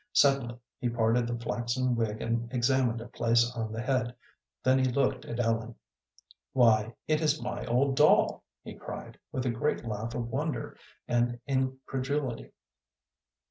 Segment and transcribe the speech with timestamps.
[0.13, 4.15] Suddenly he parted the flaxen wig and examined a place on the head.
[4.63, 5.75] Then he looked at Ellen.
[6.53, 10.75] "Why, it is my old doll," he cried, with a great laugh of wonder
[11.07, 12.51] and incredulity.